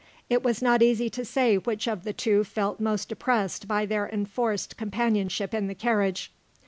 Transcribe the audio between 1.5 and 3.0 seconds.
which of the two felt